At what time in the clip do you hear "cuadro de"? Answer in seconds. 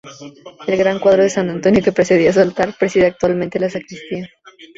0.97-1.29